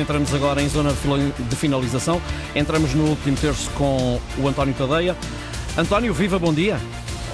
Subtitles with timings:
[0.00, 2.20] Entramos agora em zona de finalização.
[2.54, 5.16] Entramos no último terço com o António Tadeia.
[5.76, 6.78] António, viva, bom dia.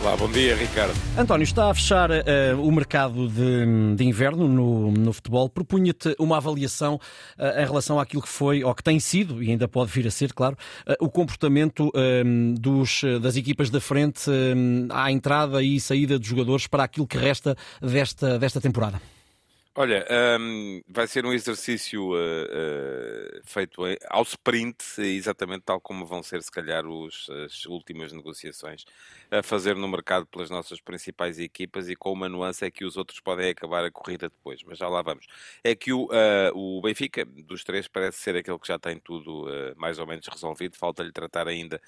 [0.00, 0.94] Olá, bom dia, Ricardo.
[1.18, 2.14] António, está a fechar uh,
[2.60, 5.48] o mercado de, de inverno no, no futebol.
[5.48, 9.66] Propunha-te uma avaliação uh, em relação àquilo que foi, ou que tem sido, e ainda
[9.66, 11.90] pode vir a ser, claro, uh, o comportamento
[12.58, 14.30] dos, das equipas da frente
[14.90, 19.00] à entrada e saída dos jogadores para aquilo que resta desta, desta temporada.
[19.78, 20.06] Olha,
[20.40, 26.42] um, vai ser um exercício uh, uh, feito ao sprint, exatamente tal como vão ser,
[26.42, 28.86] se calhar, os, as últimas negociações
[29.30, 32.96] a fazer no mercado pelas nossas principais equipas e com uma nuance é que os
[32.96, 35.26] outros podem acabar a corrida depois, mas já lá vamos.
[35.62, 39.44] É que o, uh, o Benfica, dos três, parece ser aquele que já tem tudo
[39.76, 41.82] mais ou menos resolvido, falta-lhe tratar ainda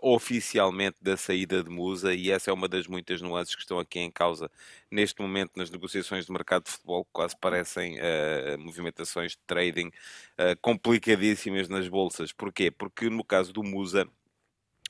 [0.00, 3.98] oficialmente da saída de Musa e essa é uma das muitas nuances que estão aqui
[4.00, 4.50] em causa
[4.90, 10.56] neste momento nas negociações de mercado de futebol, quase parecem uh, movimentações de trading uh,
[10.60, 12.32] complicadíssimas nas bolsas.
[12.32, 12.70] Porquê?
[12.70, 14.08] Porque no caso do Musa,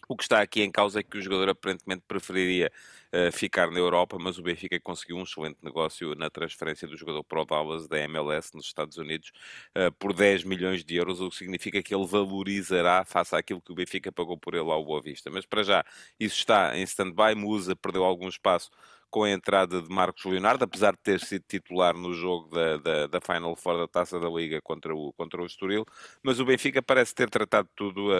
[0.09, 2.70] o que está aqui em causa é que o jogador aparentemente preferiria
[3.12, 7.25] uh, ficar na Europa, mas o Benfica conseguiu um excelente negócio na transferência do jogador
[7.25, 9.33] para o Dallas da MLS nos Estados Unidos
[9.77, 13.73] uh, por 10 milhões de euros, o que significa que ele valorizará face àquilo que
[13.73, 15.31] o Benfica pagou por ele ao Boa Vista.
[15.31, 15.84] Mas para já,
[16.20, 17.34] isso está em stand-by.
[17.34, 18.70] Musa perdeu algum espaço
[19.15, 23.07] com a entrada de Marcos Leonardo, apesar de ter sido titular no jogo da, da,
[23.07, 25.87] da Final Four da Taça da Liga contra o, contra o Estoril,
[26.20, 28.11] mas o Benfica parece ter tratado tudo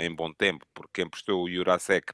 [0.00, 2.12] em bom tempo, porque emprestou o Jurasek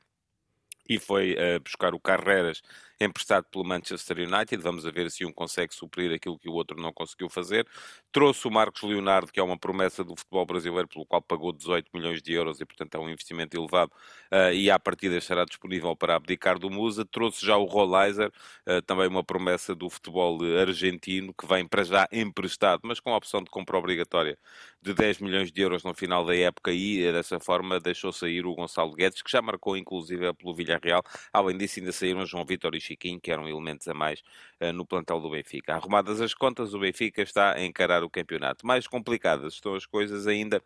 [0.87, 2.61] e foi uh, buscar o Carreras
[3.01, 4.63] emprestado pelo Manchester United.
[4.63, 7.67] Vamos ver se um consegue suprir aquilo que o outro não conseguiu fazer.
[8.13, 11.91] Trouxe o Marcos Leonardo, que é uma promessa do futebol brasileiro, pelo qual pagou 18
[11.93, 13.93] milhões de euros e, portanto, é um investimento elevado
[14.33, 17.05] uh, e, à partida, estará disponível para abdicar do Musa.
[17.05, 18.31] Trouxe já o Rollizer,
[18.69, 23.17] uh, também uma promessa do futebol argentino, que vem para já emprestado, mas com a
[23.17, 24.39] opção de compra obrigatória
[24.81, 28.55] de 10 milhões de euros no final da época e, dessa forma, deixou sair o
[28.55, 31.03] Gonçalo Guedes, que já marcou, inclusive, pelo Villarreal.
[31.33, 34.21] Além disso, ainda saíram João Vitor e Que eram elementos a mais
[34.61, 35.75] uh, no plantel do Benfica.
[35.75, 38.67] Arrumadas as contas, o Benfica está a encarar o campeonato.
[38.67, 40.63] Mais complicadas estão as coisas ainda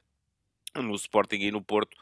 [0.75, 1.97] no Sporting e no Porto.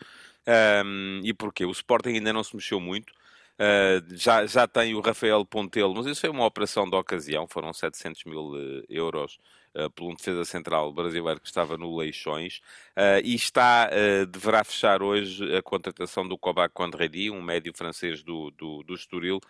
[0.84, 1.64] Um, e porquê?
[1.64, 3.12] O Sporting ainda não se mexeu muito.
[3.58, 7.72] Uh, já, já tem o Rafael Pontelo, mas isso foi uma operação de ocasião, foram
[7.72, 9.38] 700 mil uh, euros
[9.76, 12.60] uh, por um defesa central brasileiro que estava no Leixões,
[12.96, 13.90] uh, e está,
[14.28, 19.40] deverá fechar hoje a contratação do Kovac Condredi, um médio francês do, do, do Estoril,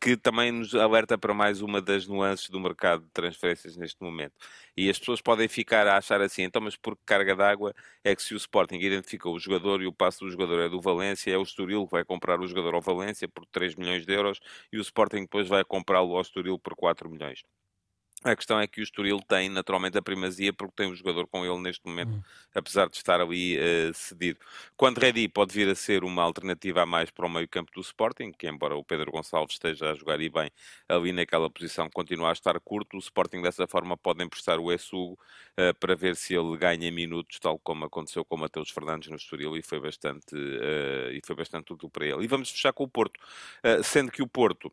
[0.00, 4.34] que também nos alerta para mais uma das nuances do mercado de transferências neste momento.
[4.76, 8.14] E as pessoas podem ficar a achar assim, então, mas por que carga d'água é
[8.14, 11.30] que se o Sporting identificou o jogador e o passo do jogador é do Valência,
[11.32, 14.40] é o Estoril que vai comprar o jogador ao Valência por 3 milhões de euros
[14.72, 17.44] e o Sporting depois vai comprá-lo ao Estoril por 4 milhões.
[18.24, 21.44] A questão é que o Estoril tem naturalmente a primazia porque tem um jogador com
[21.44, 22.22] ele neste momento, hum.
[22.54, 24.40] apesar de estar ali uh, cedido.
[24.78, 27.82] Quando Redi pode vir a ser uma alternativa a mais para o meio campo do
[27.82, 30.50] Sporting, que embora o Pedro Gonçalves esteja a jogar e bem
[30.88, 35.18] ali naquela posição, continua a estar curto, o Sporting dessa forma pode emprestar o Essugo
[35.58, 39.16] uh, para ver se ele ganha minutos, tal como aconteceu com o Mateus Fernandes no
[39.16, 42.24] Estoril e foi bastante, uh, e foi bastante útil para ele.
[42.24, 43.20] E vamos fechar com o Porto,
[43.82, 44.72] sendo que o Porto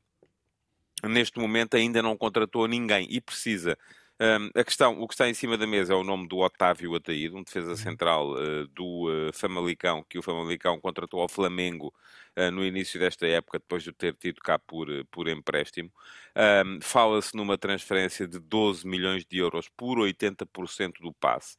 [1.04, 3.78] neste momento ainda não contratou ninguém e precisa.
[4.22, 6.94] Um, a questão, o que está em cima da mesa é o nome do Otávio
[6.94, 7.76] Ataído, um defesa uhum.
[7.76, 11.92] central uh, do uh, Famalicão, que o Famalicão contratou ao Flamengo
[12.38, 15.92] uh, no início desta época, depois de ter tido cá por, por empréstimo.
[16.38, 21.58] Um, Fala-se numa transferência de 12 milhões de euros por 80% do passe.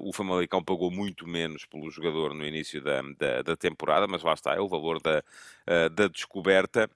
[0.00, 4.34] o Famalicão pagou muito menos pelo jogador no início da, da, da temporada, mas lá
[4.34, 5.22] está, é o valor da,
[5.88, 6.90] da descoberta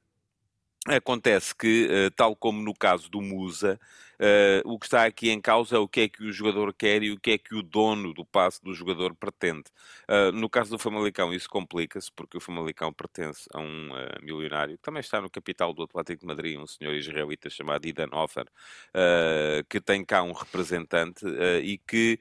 [0.89, 3.79] Acontece que, eh, tal como no caso do Musa,
[4.21, 7.03] uh, o que está aqui em causa é o que é que o jogador quer
[7.03, 9.65] e o que é que o dono do passe do jogador pretende.
[10.09, 14.77] Uh, no caso do Famalicão, isso complica-se, porque o Famalicão pertence a um uh, milionário,
[14.77, 18.47] que também está no capital do Atlético de Madrid, um senhor israelita chamado Idan Offer,
[19.69, 21.25] que tem cá um representante
[21.63, 22.19] e que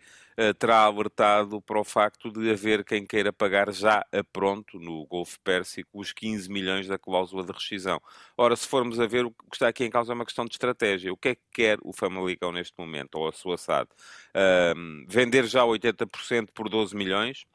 [0.59, 5.39] terá alertado para o facto de haver quem queira pagar já a pronto, no Golfo
[5.41, 8.01] Pérsico, os 15 milhões da cláusula de rescisão.
[8.37, 10.53] Ora, se formos a ver, o que está aqui em causa é uma questão de
[10.53, 11.13] estratégia.
[11.13, 13.89] O que é que quer o Famalicão neste momento, ou a sua SAD?
[14.35, 17.45] Uh, vender já 80% por 12 milhões?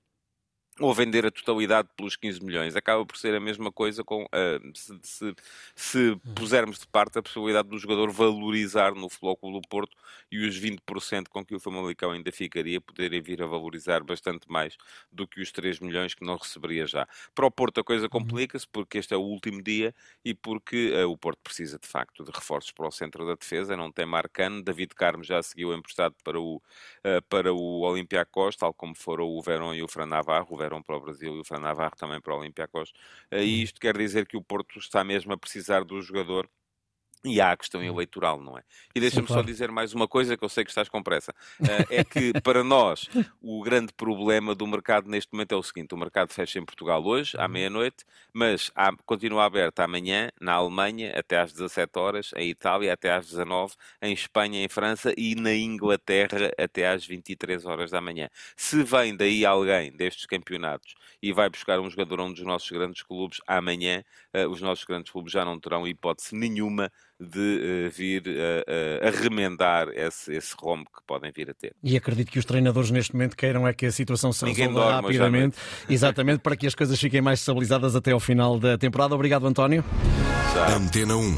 [0.81, 2.75] Ou vender a totalidade pelos 15 milhões.
[2.75, 5.35] Acaba por ser a mesma coisa com, uh, se, se,
[5.75, 9.97] se, pusermos de parte a possibilidade do jogador valorizar no Clube do Porto
[10.33, 14.77] e os 20% com que o Famalicão ainda ficaria poderem vir a valorizar bastante mais
[15.13, 17.07] do que os 3 milhões que não receberia já.
[17.35, 18.11] Para o Porto a coisa uhum.
[18.11, 19.95] complica-se porque este é o último dia
[20.25, 23.77] e porque uh, o Porto precisa de facto de reforços para o centro da defesa,
[23.77, 28.73] não tem Marcano, David Carmo já seguiu emprestado para o, uh, para o Olympiacos, tal
[28.73, 31.45] como foram o Verón e o Fran Navarro, o Verón para o Brasil e o
[31.45, 32.91] Fran Navarro também para o Olympiacos.
[33.33, 36.49] Uh, e isto quer dizer que o Porto está mesmo a precisar do jogador
[37.25, 38.63] e há a questão eleitoral, não é?
[38.95, 39.43] E deixa-me claro.
[39.43, 41.33] só dizer mais uma coisa que eu sei que estás com pressa.
[41.61, 43.09] Uh, é que para nós
[43.43, 47.05] o grande problema do mercado neste momento é o seguinte: o mercado fecha em Portugal
[47.05, 47.49] hoje, à uhum.
[47.49, 53.13] meia-noite, mas há, continua aberto amanhã na Alemanha até às 17 horas, em Itália até
[53.13, 58.31] às 19, em Espanha, em França e na Inglaterra até às 23 horas da manhã.
[58.57, 62.71] Se vem daí alguém destes campeonatos e vai buscar um jogador a um dos nossos
[62.71, 64.03] grandes clubes amanhã,
[64.35, 66.91] uh, os nossos grandes clubes já não terão hipótese nenhuma
[67.21, 71.75] de uh, vir uh, a remendar esse, esse rombo que podem vir a ter.
[71.83, 75.57] E acredito que os treinadores neste momento queiram é que a situação se resolva rapidamente,
[75.89, 79.15] exatamente para que as coisas fiquem mais estabilizadas até ao final da temporada.
[79.15, 79.85] Obrigado, António.
[80.55, 80.77] Já.
[80.77, 81.37] Antena 1.